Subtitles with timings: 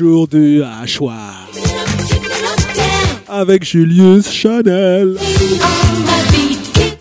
[0.00, 1.48] le jour du hachoir.
[3.28, 5.16] Avec Julius Chanel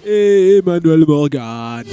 [0.06, 1.84] et Emmanuel Morgan.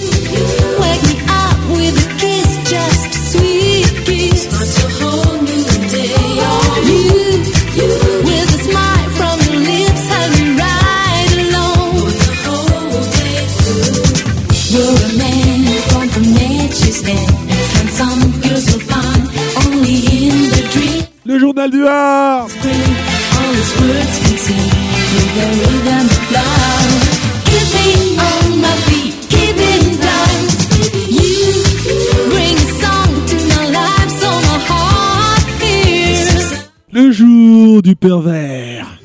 [36.92, 38.98] Le jour du pervers.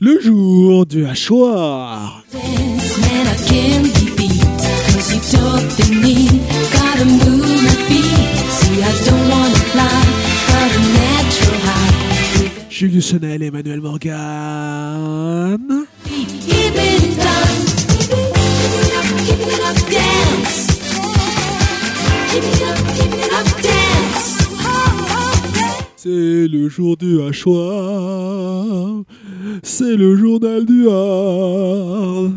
[0.00, 2.22] Le jour du hachoir.
[12.82, 14.12] Julius Chanel et Emmanuel Morgan.
[25.94, 26.08] C'est
[26.48, 29.04] le jour du hachoir.
[29.62, 32.32] C'est le journal du hard.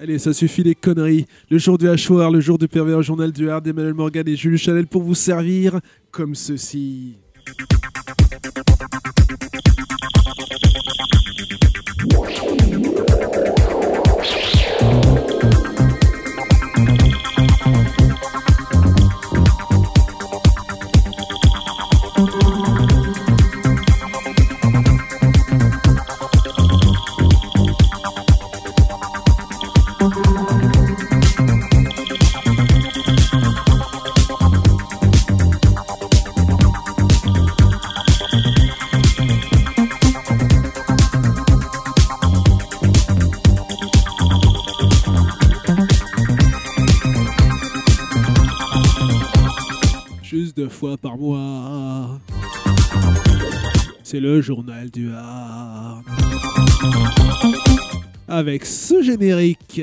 [0.00, 1.26] Allez, ça suffit les conneries.
[1.50, 4.56] Le jour du hachoir, le jour du pervers, journal du hard, Emmanuel Morgan et Jules
[4.56, 7.16] Chanel pour vous servir comme ceci.
[51.00, 52.18] Par mois.
[54.02, 56.04] C'est le journal du hard.
[58.26, 59.82] Avec ce générique.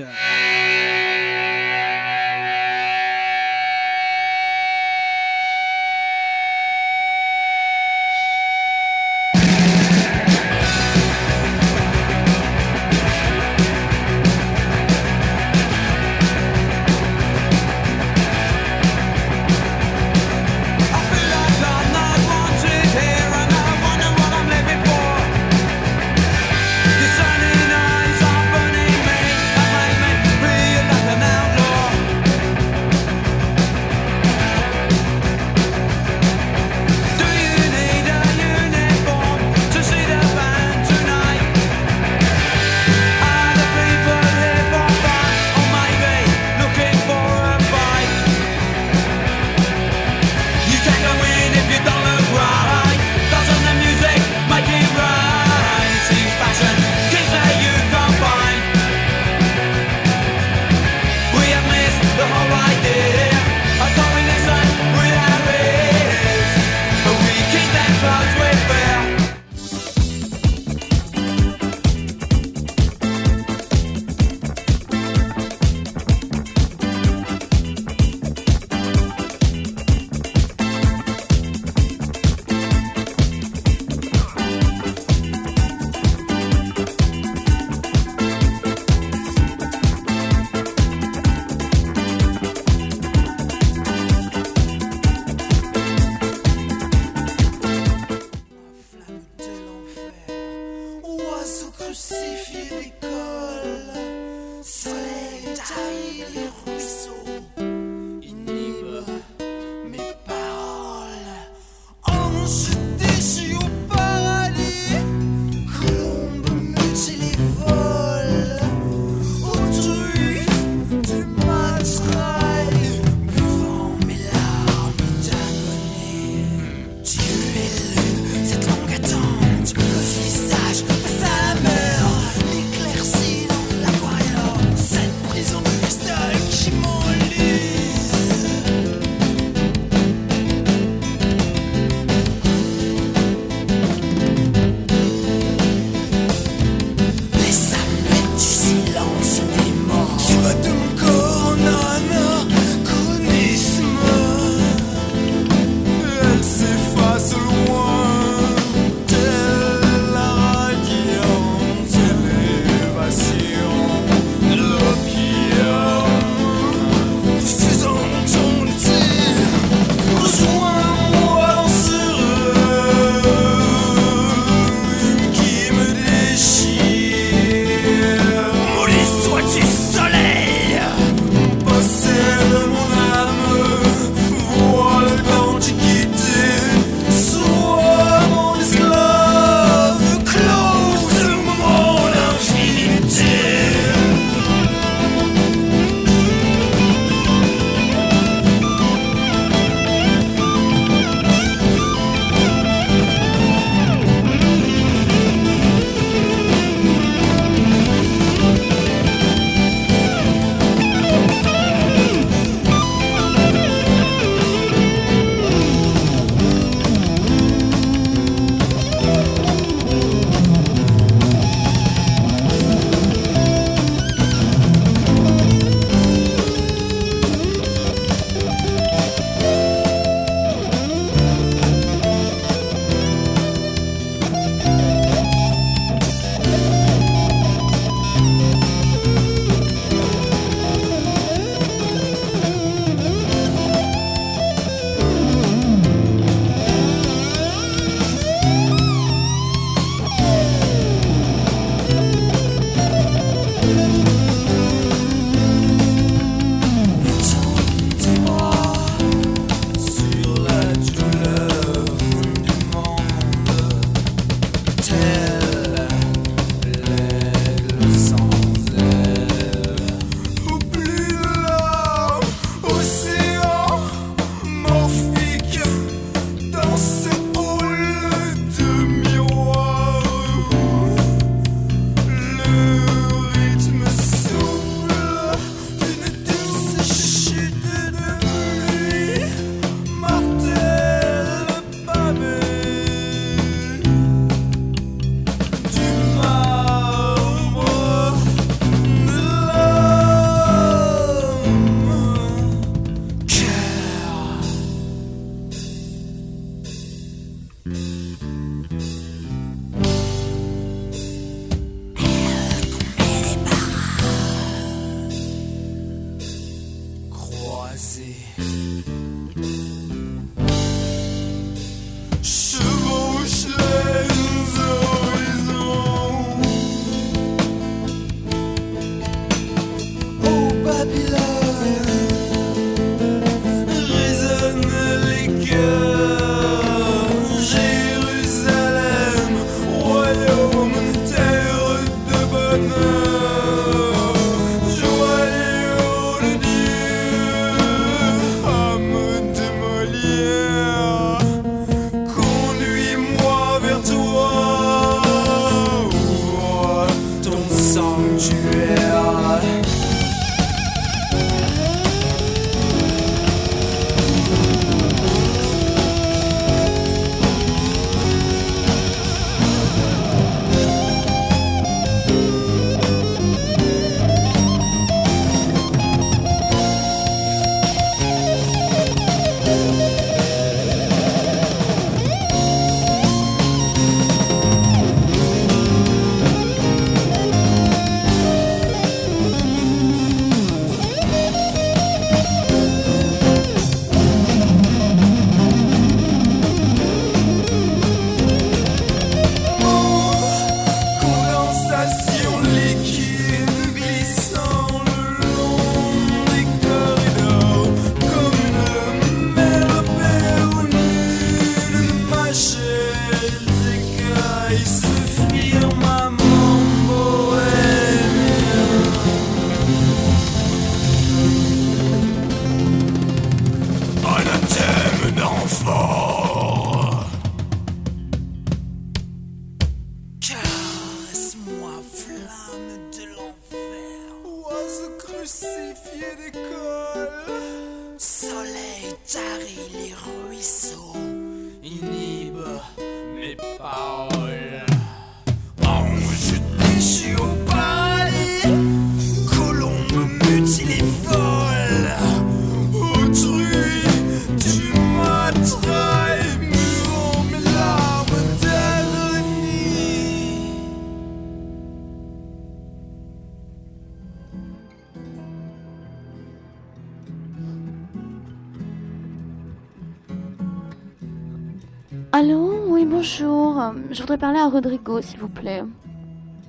[474.08, 475.64] Voudrais parler à Rodrigo, s'il vous plaît.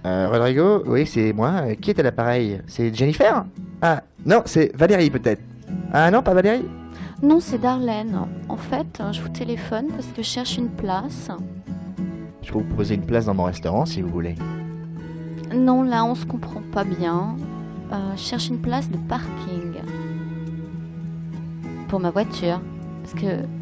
[0.06, 1.54] Euh, Rodrigo, oui, c'est moi.
[1.64, 2.60] Euh, Qui est à l'appareil?
[2.68, 3.44] C'est Jennifer?
[3.82, 5.42] Ah, non, c'est Valérie peut-être.
[5.92, 6.64] Ah non, pas Valérie?
[7.20, 8.28] Non, c'est Darlene.
[8.48, 11.32] En fait, euh, je vous téléphone parce que je cherche une place.
[12.42, 14.36] Je peux vous proposer une place dans mon restaurant si vous voulez.
[15.52, 17.34] Non, là, on se comprend pas bien.
[17.92, 19.82] Euh, je cherche une place de parking.
[21.88, 22.60] Pour ma voiture.
[23.02, 23.57] Parce que...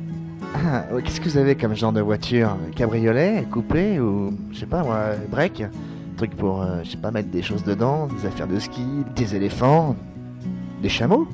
[0.55, 4.83] Ah, qu'est-ce que vous avez comme genre de voiture Cabriolet, coupé ou, je sais pas
[4.83, 5.65] moi, break
[6.17, 8.83] Truc pour, euh, je sais pas, mettre des choses dedans, des affaires de ski,
[9.15, 9.97] des éléphants,
[10.83, 11.29] des chameaux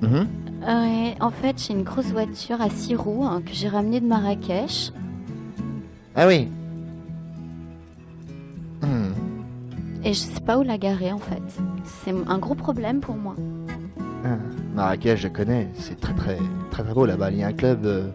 [0.00, 0.28] Mhm.
[0.66, 4.06] Ouais, en fait, j'ai une grosse voiture à six roues hein, que j'ai ramenée de
[4.06, 4.92] Marrakech.
[6.14, 6.48] Ah oui.
[10.04, 11.42] Et je sais pas où la garer, en fait.
[11.84, 13.34] C'est un gros problème pour moi.
[14.24, 14.36] Ah,
[14.74, 15.68] Marrakech, je connais.
[15.74, 16.38] C'est très très
[16.70, 17.30] très très beau là-bas.
[17.30, 18.08] Il y a un club, euh,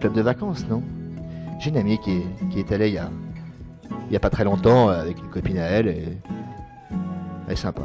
[0.00, 0.82] club de vacances, non?
[1.60, 3.08] J'ai une amie qui est, qui est allée il y a,
[4.08, 6.18] il y a pas très longtemps euh, avec une copine à elle et
[7.46, 7.82] elle est sympa.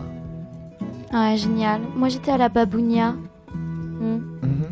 [1.13, 1.81] Ouais, génial.
[1.95, 3.15] Moi, j'étais à la Babounia.
[3.53, 4.17] Hmm.
[4.41, 4.65] Mhm.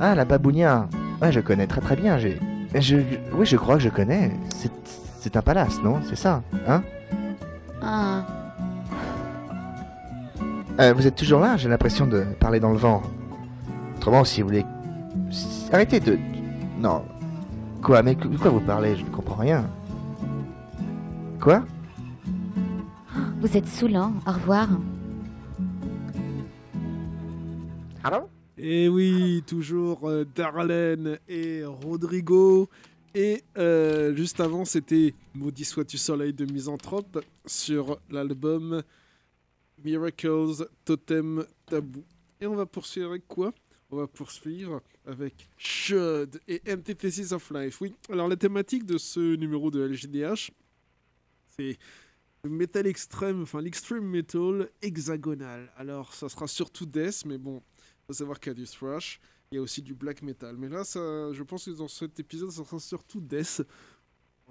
[0.00, 0.88] Ah, la Babounia.
[1.20, 2.18] Ouais, je connais très très bien.
[2.18, 2.38] J'ai,
[2.74, 2.96] je,
[3.34, 4.32] oui, je crois que je connais.
[4.56, 4.72] C'est,
[5.20, 6.00] c'est un palace, non?
[6.08, 6.82] C'est ça, hein?
[7.82, 8.24] Ah,
[10.80, 13.02] Euh, Vous êtes toujours là J'ai l'impression de parler dans le vent.
[13.96, 14.64] Autrement, si vous voulez,
[15.70, 16.18] arrêtez de,
[16.78, 17.04] non.
[17.82, 18.96] Quoi Mais de quoi vous parlez?
[18.96, 19.68] Je ne comprends rien.
[21.40, 21.64] Quoi?
[23.40, 24.12] Vous êtes saoulant.
[24.26, 24.68] Au revoir.
[28.04, 28.28] Allô?
[28.58, 32.68] Et oui, toujours euh, Darlene et Rodrigo.
[33.14, 38.82] Et euh, juste avant, c'était Maudit sois-tu soleil de Misanthrope sur l'album
[39.84, 42.04] Miracles, Totem, Tabou.
[42.40, 43.52] Et on va poursuivre avec quoi?
[43.90, 47.80] On va poursuivre avec Should et Antithesis of Life.
[47.80, 50.50] Oui, alors la thématique de ce numéro de LGDH,
[51.48, 51.78] c'est
[52.44, 55.70] le metal extrême, enfin l'extreme metal hexagonal.
[55.76, 59.20] Alors ça sera surtout death, mais bon, il faut savoir qu'il y a du thrash,
[59.50, 60.56] il y a aussi du black metal.
[60.56, 63.62] Mais là, je pense que dans cet épisode, ça sera surtout death.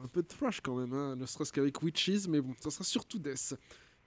[0.01, 2.83] Un peu de thrash quand même, hein, ne serait-ce qu'avec Witches, mais bon, ça sera
[2.83, 3.55] surtout death.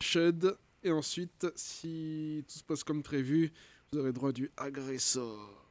[0.00, 3.50] Shud, et ensuite, si tout se passe comme prévu,
[3.90, 5.63] vous aurez droit du agresseur.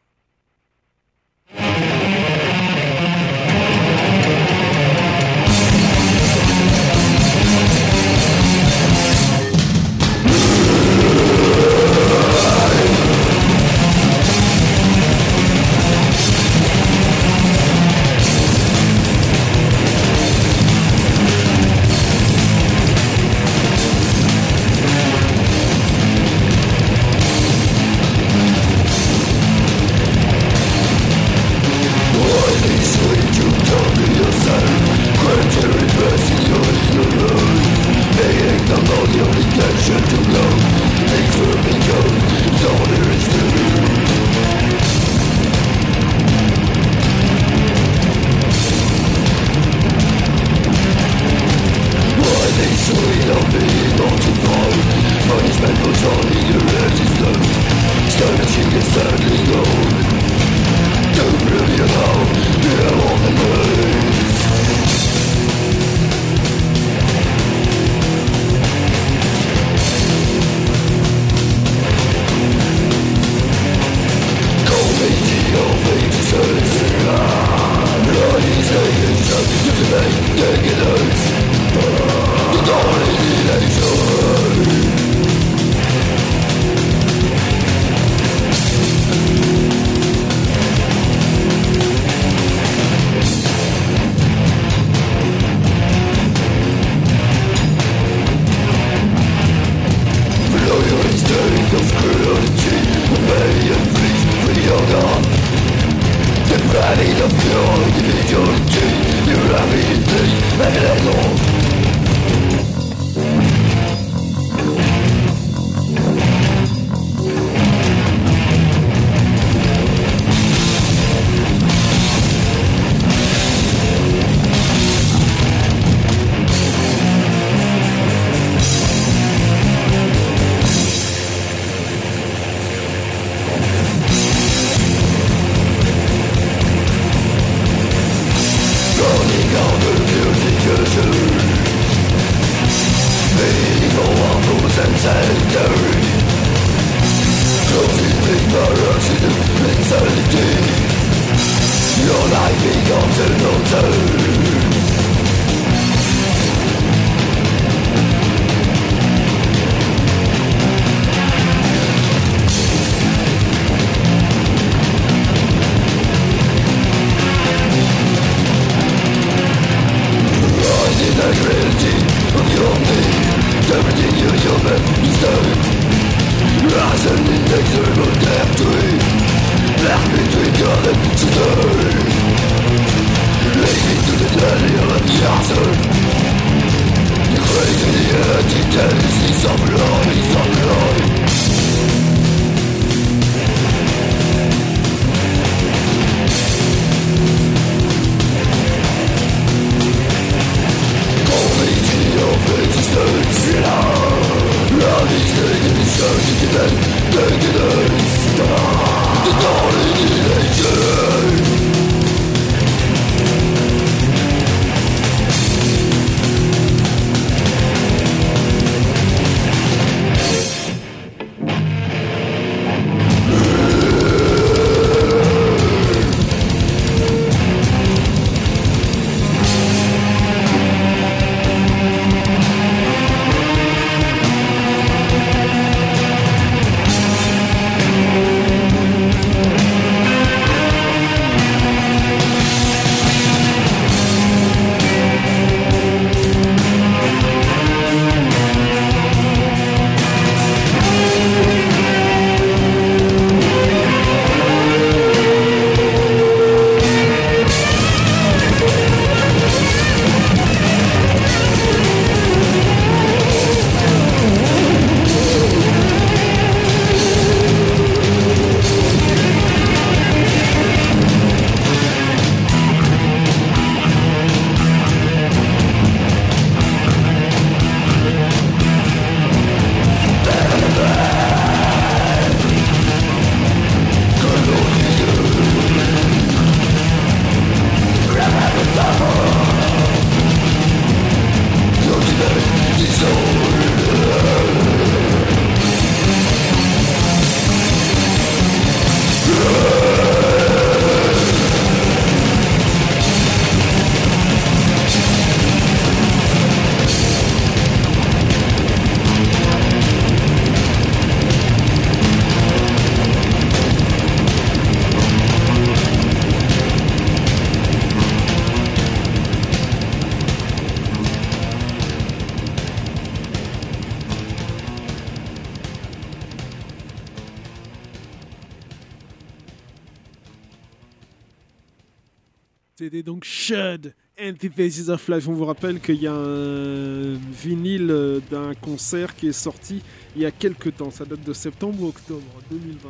[334.90, 335.28] Of Life.
[335.28, 339.82] On vous rappelle qu'il y a un vinyle euh, d'un concert qui est sorti
[340.16, 340.92] il y a quelques temps.
[340.92, 342.90] Ça date de septembre ou octobre 2020.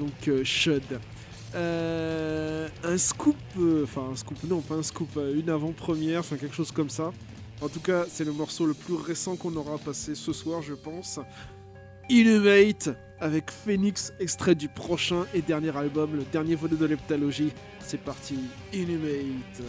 [0.00, 0.82] Donc euh, Shud.
[1.54, 6.54] Euh, un scoop, euh, enfin un scoop, non pas un scoop, une avant-première, enfin quelque
[6.54, 7.12] chose comme ça.
[7.62, 10.74] En tout cas, c'est le morceau le plus récent qu'on aura passé ce soir, je
[10.74, 11.18] pense.
[12.10, 17.52] Innovate avec Phoenix, extrait du prochain et dernier album, le dernier volet de l'heptalogie.
[17.80, 18.36] C'est parti,
[18.74, 19.62] Innovate.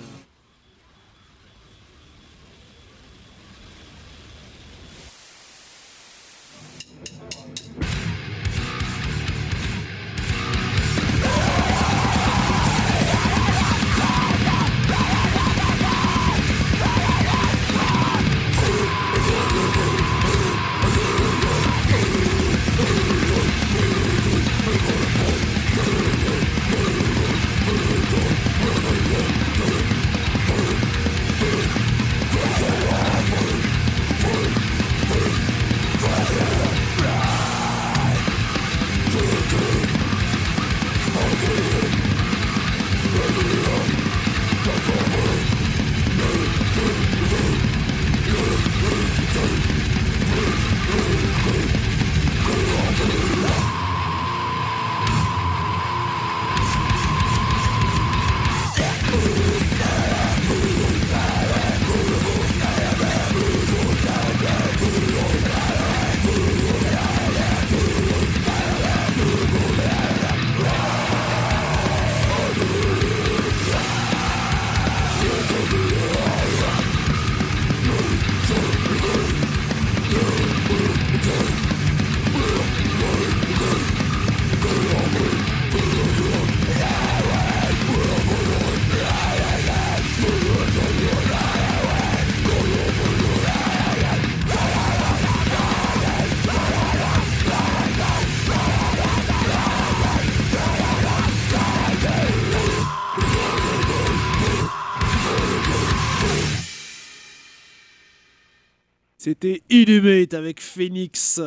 [109.27, 111.41] C'était Inhumate avec Phoenix.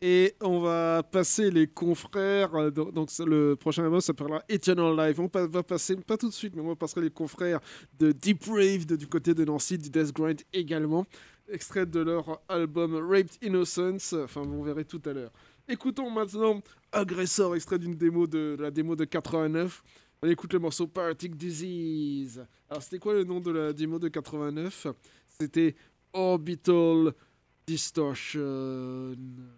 [0.00, 2.54] Et on va passer les confrères.
[2.54, 5.18] euh, Donc, le prochain album s'appellera Eternal Life.
[5.18, 7.60] On va passer, pas tout de suite, mais on va passer les confrères
[7.98, 11.04] de Deep Rave du côté de Nancy, du Death Grind également.
[11.52, 14.14] Extrait de leur album Raped Innocence.
[14.14, 15.32] Enfin, vous verrez tout à l'heure.
[15.68, 16.62] Écoutons maintenant
[16.92, 19.82] Aggressor, extrait d'une démo de, de la démo de 89.
[20.22, 22.42] On écoute le morceau Paratic Disease.
[22.70, 24.86] Alors, c'était quoi le nom de la démo de 89
[25.38, 25.74] C'était
[26.12, 27.14] Orbital
[27.66, 29.57] Distortion.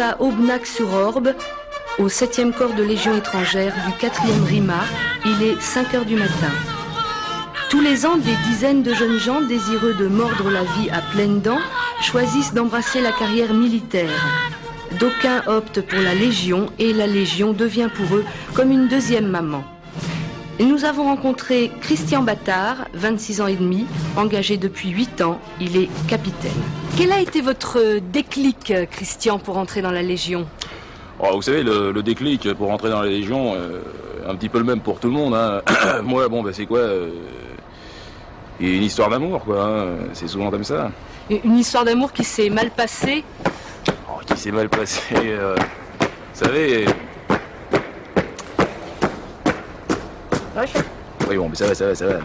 [0.00, 1.34] À Aubenac-sur-Orbe,
[1.98, 4.80] au 7e corps de Légion étrangère du 4e RIMA.
[5.26, 6.50] Il est 5 heures du matin.
[7.68, 11.40] Tous les ans, des dizaines de jeunes gens désireux de mordre la vie à pleines
[11.40, 11.60] dents
[12.02, 14.10] choisissent d'embrasser la carrière militaire.
[14.98, 19.62] D'aucuns optent pour la Légion et la Légion devient pour eux comme une deuxième maman.
[20.58, 23.86] Nous avons rencontré Christian Battard, 26 ans et demi,
[24.16, 25.40] engagé depuis 8 ans.
[25.60, 26.79] Il est capitaine.
[26.96, 30.46] Quel a été votre déclic, Christian, pour entrer dans la Légion?
[31.18, 33.80] Oh, Vous savez, le, déclic pour entrer dans la Légion, euh,
[34.26, 35.34] un petit peu le même pour tout le monde.
[35.34, 35.62] Hein.
[36.02, 37.10] Moi, bon, ben, c'est quoi euh,
[38.58, 39.64] Une histoire d'amour, quoi.
[39.64, 39.86] Hein.
[40.12, 40.90] C'est souvent comme ça.
[41.28, 43.24] Une histoire d'amour qui s'est mal passée?
[44.08, 45.02] Oh, Qui s'est mal passée.
[45.16, 45.56] Euh,
[45.98, 46.86] vous savez,
[51.28, 52.18] Oui, bon, mais ça va, ça va, ça va.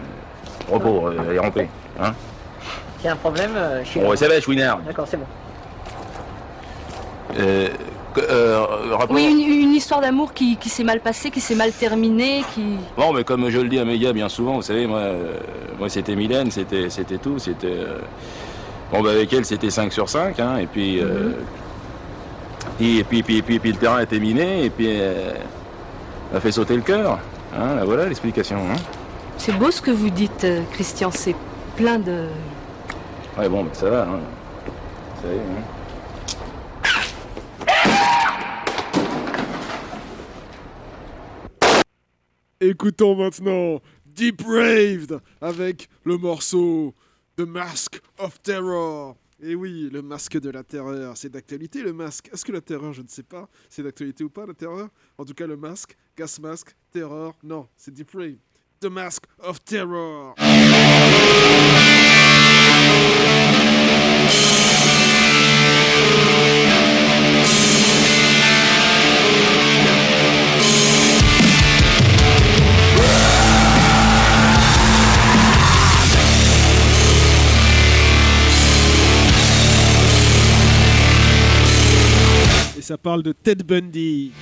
[0.68, 1.68] Repos, allez, rentrez.
[2.00, 2.12] Hein
[3.06, 4.78] y a un problème, euh, je suis ça va, Chouinard.
[4.80, 5.26] D'accord, c'est bon.
[7.38, 7.68] Euh,
[8.18, 8.64] euh,
[9.10, 12.62] Oui, une, une histoire d'amour qui, qui s'est mal passée, qui s'est mal terminée, qui...
[12.96, 15.34] Bon, mais comme je le dis à mes gars bien souvent, vous savez, moi, euh,
[15.78, 17.84] moi c'était Mylène, c'était, c'était tout, c'était...
[18.90, 21.00] Bon, bah, avec elle, c'était 5 sur 5, hein, et puis...
[21.00, 21.32] euh,
[22.80, 24.86] et, puis, puis, puis, puis le terrain était miné, et puis...
[24.88, 25.32] euh,
[26.30, 27.18] elle a fait sauter le cœur.
[27.56, 28.56] Hein, voilà l'explication.
[28.56, 28.76] Hein.
[29.36, 31.36] C'est beau ce que vous dites, Christian, c'est
[31.76, 32.24] plein de...
[33.38, 34.08] Ouais, bon, bah, ça va.
[34.08, 34.20] Hein.
[35.20, 35.62] Ça y est, hein.
[42.58, 46.94] Écoutons maintenant Depraved avec le morceau
[47.36, 49.16] The Mask of Terror.
[49.42, 52.30] Et oui, le masque de la terreur, c'est d'actualité le masque.
[52.32, 54.88] Est-ce que la terreur, je ne sais pas, c'est d'actualité ou pas la terreur?
[55.18, 58.38] En tout cas, le masque, gas mask, terreur, non, c'est Depraved.
[58.80, 60.34] The Mask of Terror.
[82.78, 84.32] Et ça parle de Ted Bundy.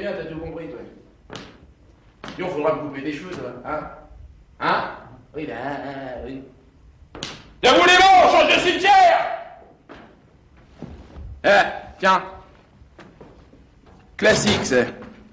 [0.00, 0.78] Bien, t'as tout compris, toi.
[2.36, 3.52] Dis, on faudra me couper des cheveux, toi.
[3.64, 3.80] Hein
[4.60, 4.84] Hein?
[5.34, 6.42] Oui, ben, euh, oui.
[7.62, 9.28] Vous les on change de cimetière
[11.44, 11.48] Eh,
[11.98, 12.22] tiens.
[14.16, 14.86] Classique, c'est.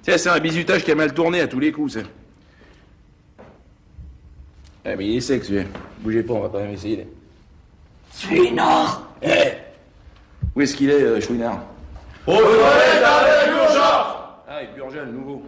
[0.04, 2.06] Tiens, c'est un bizutage qui a mal tourné à tous les coups, c'est.
[4.86, 5.65] Eh, mais il est sec, celui
[5.99, 7.08] Bougez pas, on va quand même essayer.
[8.15, 9.54] Chouinard Eh
[10.56, 11.63] Où est-ce qu'il est, euh, Chouinard?
[12.28, 13.85] Au toilette avec l'urgence
[14.58, 15.44] Ah, plus le nouveau.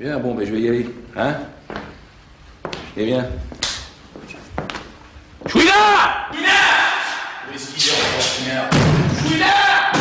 [0.00, 0.86] Bien, bon, ben je vais y aller.
[1.16, 1.34] Hein?
[2.96, 3.24] Eh bien.
[5.46, 6.50] Chouinard Chouinard
[7.48, 8.70] Où est-ce qu'il est encore, Chouinard
[9.22, 9.92] Chouinard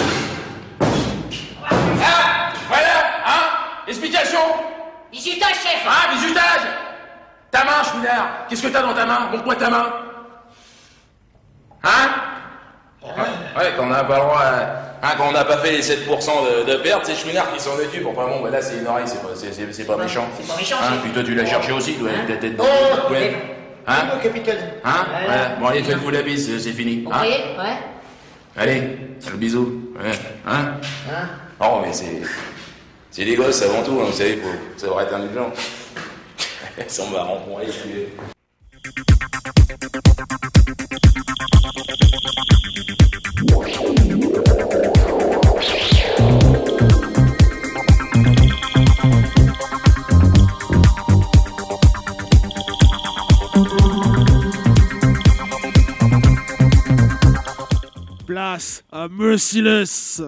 [2.01, 3.49] Ah Voilà Hein?
[3.87, 4.39] Explication!
[5.11, 5.85] Visitage, chef.
[5.87, 6.67] Hein Bisutage
[7.51, 9.29] Ta main, Chouinard Qu'est-ce que t'as dans ta main?
[9.31, 9.93] Montre-moi ta main.
[11.83, 12.09] Hein?
[13.03, 14.83] Ouais, quand on n'a pas le droit à...
[15.03, 17.75] Hein, quand on n'a pas fait les 7% de, de perte, c'est Chouinard qui s'en
[17.75, 18.05] occupe.
[18.07, 20.25] Enfin bon, bah là, c'est une oreille, c'est pas, c'est, c'est- c'est pas méchant.
[20.39, 22.61] C'est pas méchant, Hein, puis toi, tu l'as cherché aussi, toi, avec ta tête de...
[22.61, 23.31] Oh, Ouais.
[23.35, 23.53] c'est-
[23.89, 24.57] Hein capitaine.
[24.83, 25.25] Hein Voilà.
[25.27, 25.49] Voilà.
[25.59, 27.05] Bon, allez, faites-vous la bise, c'est, fini.
[27.11, 27.77] Hein Ouais.
[28.57, 28.81] Allez,
[29.31, 29.93] le bisou.
[30.03, 30.11] Ouais.
[30.47, 30.73] Hein
[31.11, 31.27] Hein
[31.61, 32.21] Oh, mais c'est...
[33.11, 35.51] C'est des gosses avant tout, hein, vous savez, faut savoir être indulgent.
[36.79, 38.09] Ils sont marrants, bon, allez, suivez.
[43.37, 43.53] Place
[58.91, 60.23] à Merciless.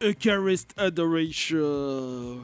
[0.00, 2.40] Eucharist Adoration.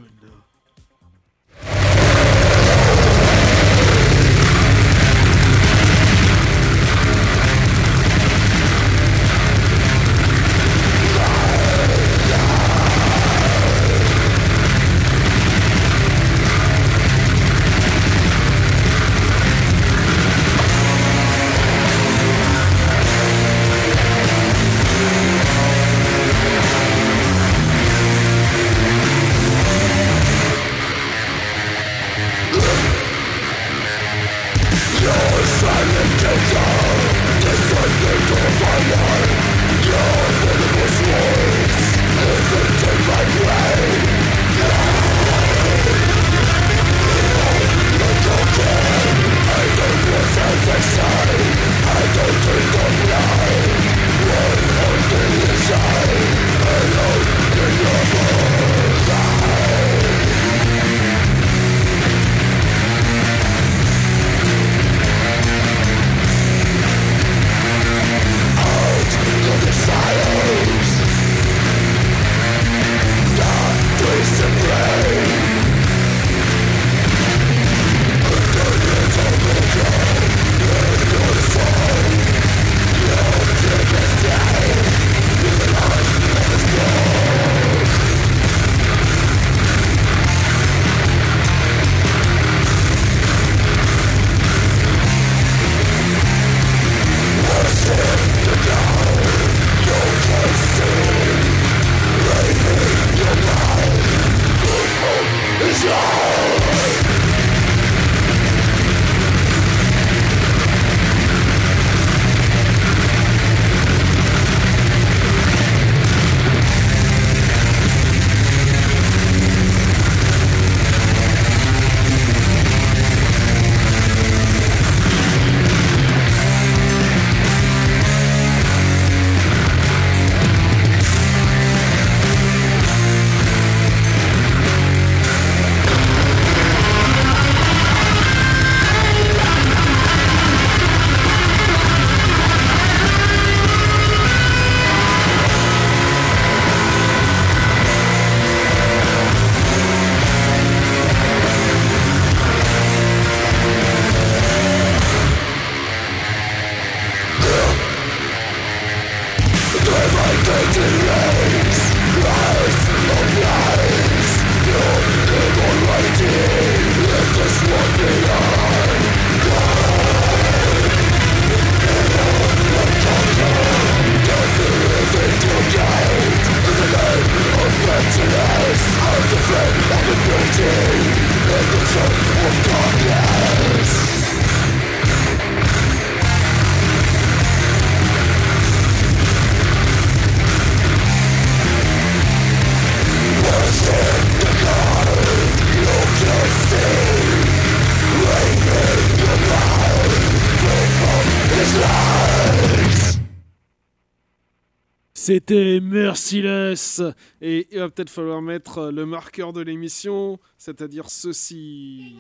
[205.23, 207.03] C'était Merciless.
[207.43, 212.17] Et il va peut-être falloir mettre le marqueur de l'émission, c'est-à-dire ceci.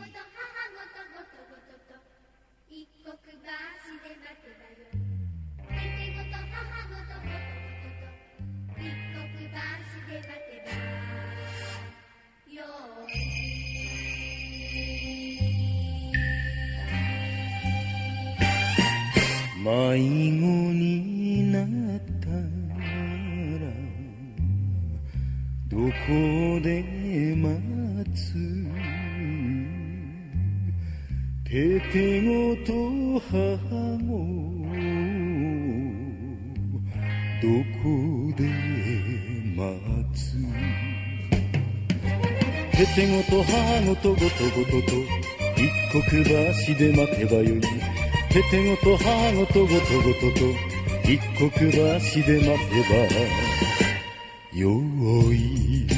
[25.71, 25.83] どこ
[26.65, 26.83] で
[27.37, 27.55] 待
[28.13, 28.35] つ？
[31.45, 31.95] てて
[32.27, 32.73] ごと
[33.31, 33.37] 母
[34.03, 34.11] も。
[37.41, 37.47] ど
[37.85, 37.87] こ
[38.37, 38.43] で
[39.55, 39.63] 待
[40.13, 40.35] つ？
[42.77, 43.55] ててごと母
[43.87, 44.93] ごとごとごとと。
[45.55, 47.61] 一刻橋で待てばよい。
[47.61, 49.07] ててごと母
[49.37, 50.43] ごとごとごとと。
[51.09, 52.75] 一刻橋で待て
[53.39, 53.50] ば。
[54.61, 54.69] よ
[55.33, 55.89] い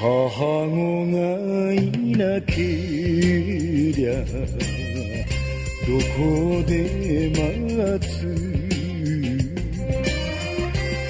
[0.00, 0.06] 母
[0.70, 1.18] 子が
[1.74, 1.76] い
[2.16, 2.54] なけ
[3.92, 4.10] りゃ
[5.86, 6.72] どこで
[7.28, 8.08] 待つ？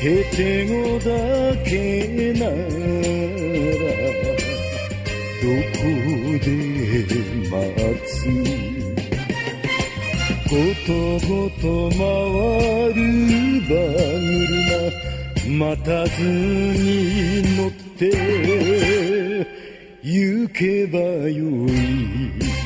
[0.03, 0.05] へ
[0.35, 0.37] て
[0.67, 1.07] ごだ
[1.65, 1.73] け
[2.33, 2.53] なら。
[5.41, 5.47] ど
[5.79, 5.79] こ
[6.43, 6.47] で
[7.49, 7.55] 待
[8.05, 8.11] つ？
[10.51, 10.53] こ
[10.85, 10.91] と
[11.29, 11.63] ごと
[11.97, 12.03] 回
[12.95, 13.05] る。
[13.67, 13.71] 馬
[15.54, 19.46] 待たずに乗って
[20.04, 22.60] 行けばよい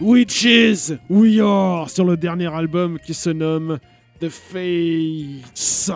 [0.00, 3.78] Witches We Are sur le dernier album qui se nomme
[4.18, 5.92] The Fates.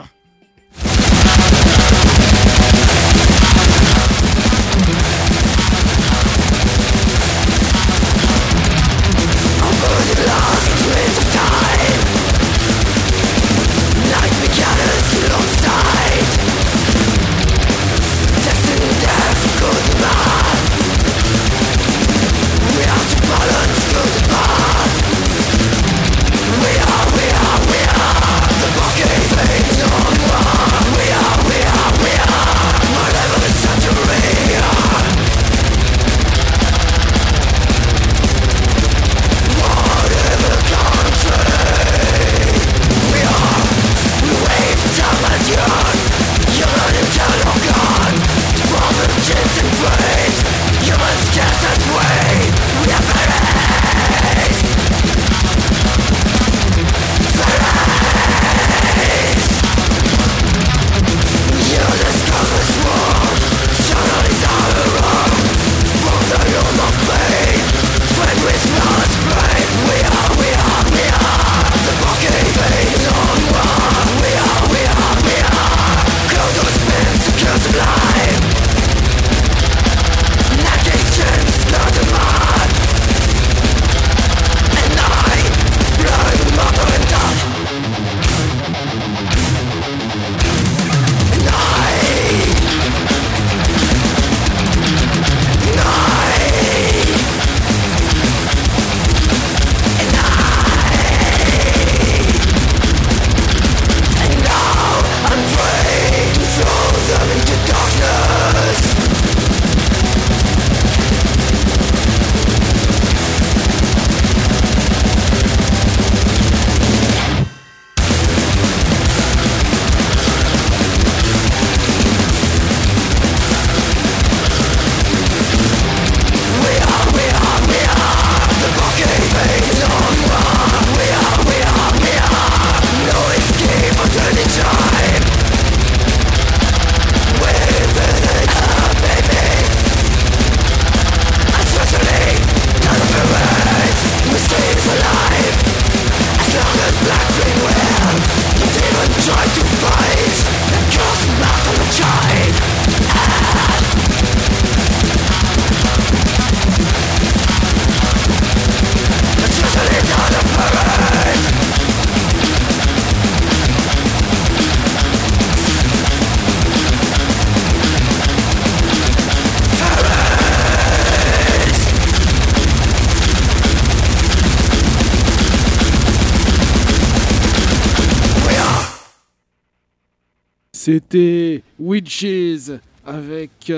[180.92, 182.72] C'était Witches
[183.06, 183.72] avec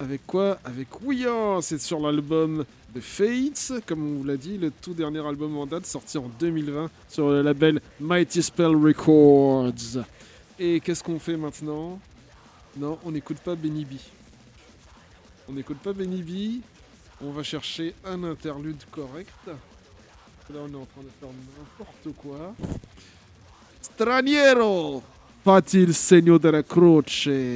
[0.00, 0.58] avec quoi?
[0.64, 5.24] Avec Ouya, c'est sur l'album The Fates, comme on vous l'a dit, le tout dernier
[5.24, 10.02] album en date sorti en 2020 sur le label Mighty Spell Records.
[10.58, 12.00] Et qu'est-ce qu'on fait maintenant?
[12.76, 13.92] Non, on n'écoute pas Benny B.
[15.48, 16.60] On n'écoute pas Benny B.
[17.20, 19.30] On va chercher un interlude correct.
[19.46, 19.54] Là,
[20.54, 22.52] on est en train de faire n'importe quoi.
[23.80, 25.04] Straniero
[25.42, 27.50] Fatti il segno della croce.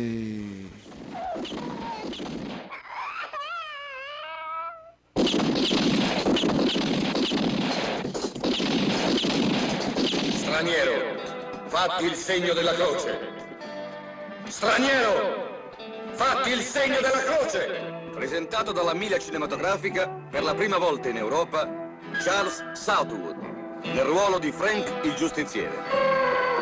[10.34, 11.20] Straniero,
[11.66, 13.18] fatti il segno della croce.
[14.48, 15.74] Straniero,
[16.10, 18.10] fatti il segno della croce.
[18.12, 21.68] Presentato dalla Mila Cinematografica per la prima volta in Europa,
[22.24, 23.36] Charles Southwood,
[23.84, 26.55] nel ruolo di Frank il giustiziere.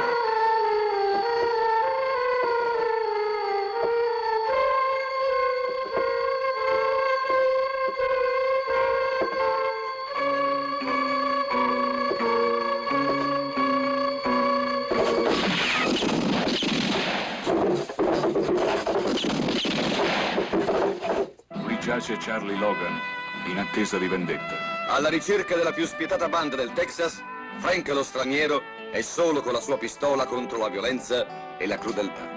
[22.04, 23.00] Giace Charlie Logan,
[23.46, 24.54] in attesa di vendetta.
[24.88, 27.22] Alla ricerca della più spietata banda del Texas,
[27.60, 28.60] Frank lo straniero
[28.92, 32.28] è solo con la sua pistola contro la violenza e la crudeltà.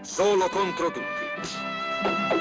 [0.00, 2.37] Solo contro tutti.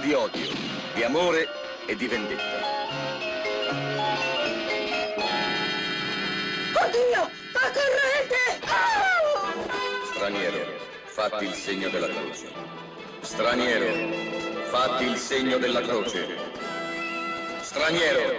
[0.00, 0.48] Di odio,
[0.94, 1.46] di amore
[1.86, 2.58] e di vendetta.
[6.72, 7.30] Oddio!
[7.52, 8.40] La corrente!
[10.14, 10.58] Straniero,
[11.04, 12.48] fatti il segno della croce.
[13.20, 13.86] Straniero,
[14.70, 16.26] fatti il segno della croce.
[17.60, 18.34] Straniero,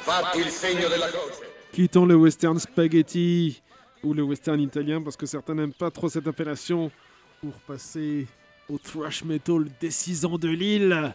[0.00, 1.54] fatti il segno della croce.
[1.72, 3.62] Quittons le western spaghetti
[4.02, 6.90] ou le western italien parce que certains n'aiment pas trop cette appellation
[7.40, 8.26] pour passer
[8.68, 11.14] au thrash metal des 6 ans de Lille.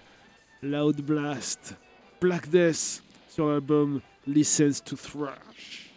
[0.64, 1.76] Loud Blast,
[2.20, 5.91] Black Death sur l'album License to Thrash.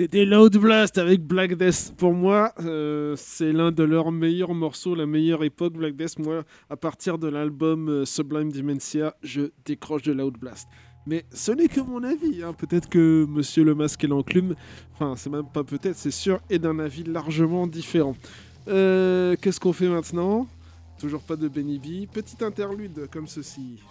[0.00, 1.92] C'était Loud Blast avec Black Death.
[1.98, 6.18] Pour moi, euh, c'est l'un de leurs meilleurs morceaux, la meilleure époque Black Death.
[6.18, 10.68] Moi, à partir de l'album euh, Sublime Dementia, je décroche de Loud Blast.
[11.04, 12.42] Mais ce n'est que mon avis.
[12.42, 12.54] hein.
[12.54, 14.54] Peut-être que Monsieur le Masque et l'Enclume,
[14.94, 18.16] enfin, c'est même pas peut-être, c'est sûr, est d'un avis largement différent.
[18.68, 20.46] Euh, Qu'est-ce qu'on fait maintenant?
[20.98, 22.10] Toujours pas de Benny B.
[22.10, 23.82] Petite interlude comme ceci.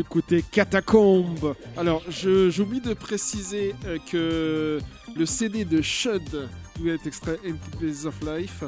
[0.00, 1.54] Écouter Catacombe.
[1.76, 4.80] Alors, j'oublie de préciser euh, que
[5.14, 6.48] le CD de Shud,
[6.80, 8.64] où est extrait Empty of Life,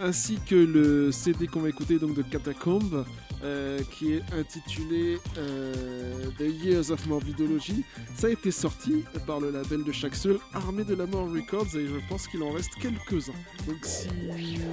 [0.00, 3.04] ainsi que le CD qu'on va écouter donc de Catacombe,
[3.44, 7.84] euh, qui est intitulé euh, The Years of Morbidology,
[8.16, 10.14] ça a été sorti par le label de chaque
[10.52, 13.32] Armée de la Mort Records, et je pense qu'il en reste quelques-uns.
[13.66, 14.08] Donc si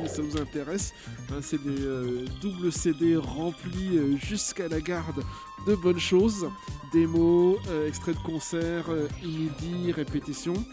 [0.08, 0.94] ça vous intéresse,
[1.32, 5.24] hein, c'est des euh, doubles CD remplis jusqu'à la garde
[5.68, 6.48] de bonnes choses,
[6.92, 7.58] démos,
[7.88, 8.90] extraits de concerts,
[9.24, 10.66] inédits, répétitions.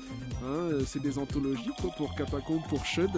[0.45, 3.11] Hein, c'est des anthologies pour Catacombe, pour Shud.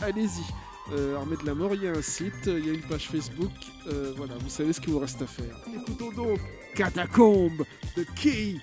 [0.00, 0.67] Allez-y.
[0.92, 3.08] Euh, Armée de la Mort, il y a un site, il y a une page
[3.08, 3.50] Facebook.
[3.88, 5.54] euh, voilà, vous savez ce qu'il vous reste à faire.
[5.74, 6.40] Écoutons donc
[6.74, 7.64] Catacombe,
[7.94, 8.56] The Key.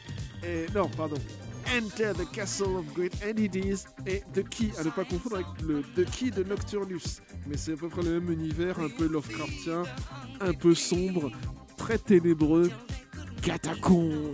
[0.43, 1.17] Et, non, pardon.
[1.76, 5.82] Enter the Castle of Great Entities et The Key, à ne pas confondre avec le
[5.95, 7.21] The Key de Nocturnus.
[7.47, 9.84] Mais c'est à peu près le même univers, un peu Lovecraftien,
[10.41, 11.32] un peu sombre,
[11.78, 12.71] très ténébreux.
[13.41, 14.34] Catacombe.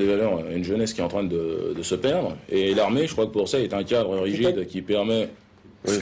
[0.00, 2.36] Des valeurs à une jeunesse qui est en train de, de se perdre.
[2.50, 5.28] Et l'armée, je crois que pour ça, est un cadre rigide qui permet.
[5.86, 5.94] Oui.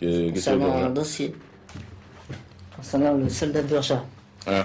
[0.00, 1.34] Que, que ça, Concernant un dossier.
[2.76, 4.04] Concernant le soldat Burja.
[4.46, 4.64] Hein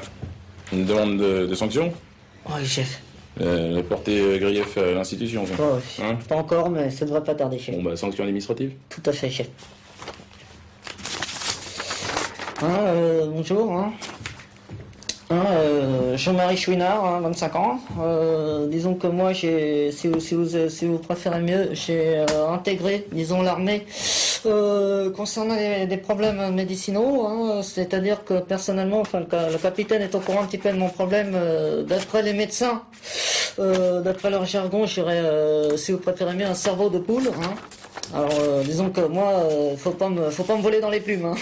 [0.73, 1.91] Une demande de, de sanction
[2.49, 3.01] Oui, chef.
[3.41, 5.45] euh, Porter euh, grief à l'institution.
[5.59, 6.03] Oh, oui.
[6.03, 7.75] Hein Pas encore, mais ça devrait pas tarder, chef.
[7.75, 9.49] bon, bah, sanction administrative Tout à fait, chef.
[12.61, 13.71] Hein, euh, bonjour.
[13.73, 13.93] Hein.
[15.31, 17.79] Hein, euh, Jean-Marie Chouinard, hein, 25 ans.
[18.01, 22.49] Euh, disons que moi, j'ai, si, vous, si, vous, si vous préférez mieux, j'ai euh,
[22.51, 23.85] intégré, disons, l'armée
[24.47, 27.27] euh, concernant les- des problèmes médicinaux.
[27.27, 30.77] hein, c'est-à-dire que personnellement, enfin, le, le capitaine est au courant un petit peu de
[30.77, 31.33] mon problème.
[31.35, 32.81] euh, d'après les médecins,
[33.59, 35.21] d'après leur jargon, j'irais,
[35.77, 37.29] si vous préférez mieux, un cerveau de poule.
[37.43, 37.53] Hein.
[38.15, 39.33] Alors, disons que moi,
[39.77, 41.35] faut pas me, faut pas me voler dans les plumes, hein.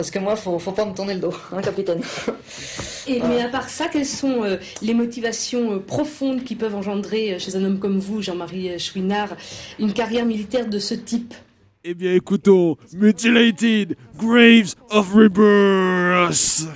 [0.00, 2.00] Parce que moi, faut, faut pas me tourner le dos, hein, capitaine.
[3.06, 7.34] Et, mais à part ça, quelles sont euh, les motivations euh, profondes qui peuvent engendrer
[7.34, 9.36] euh, chez un homme comme vous, Jean-Marie Chouinard,
[9.78, 11.34] une carrière militaire de ce type?
[11.84, 16.66] Eh bien, écoutons Mutilated Graves of Rebirth.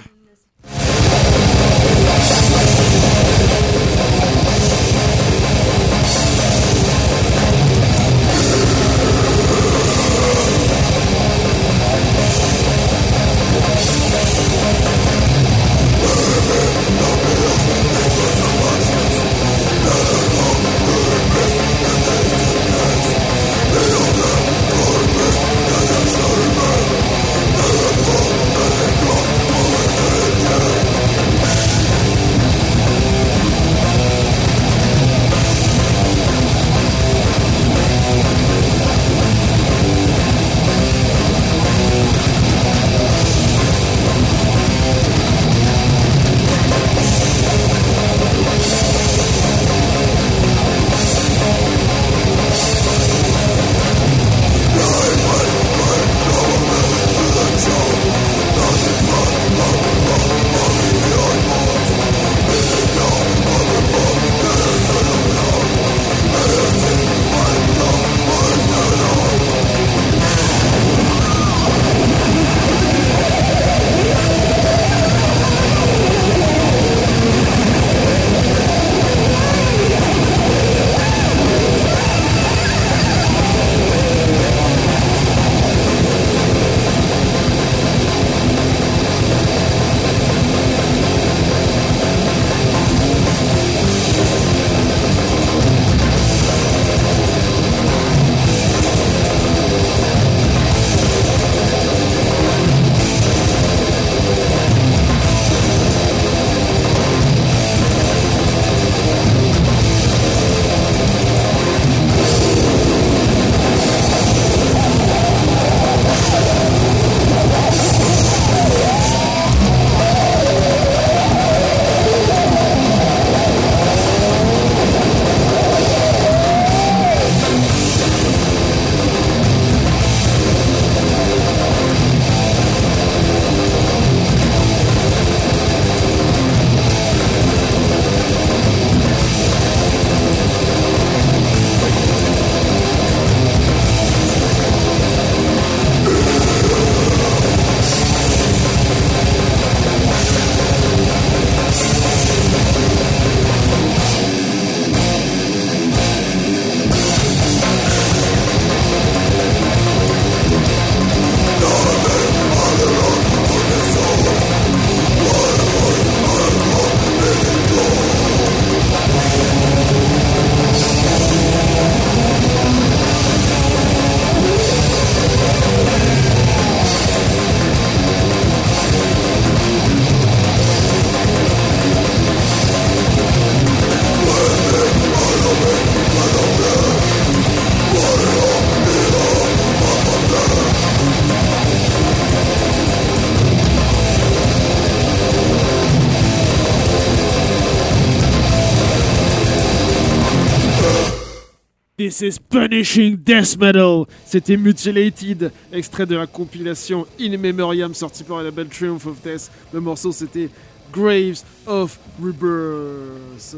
[202.14, 204.06] This is Punishing Death Metal.
[204.24, 209.50] C'était Mutilated, extrait de la compilation In Memoriam sorti par la label Triumph of Death.
[209.72, 210.48] Le morceau c'était
[210.92, 213.56] Graves of Rebirth.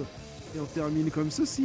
[0.54, 1.64] Et on termine comme ceci.